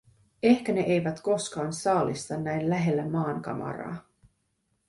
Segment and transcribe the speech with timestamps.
[0.43, 3.97] Ehkä ne eivät koskaan saalista näin lähellä maankamaraa.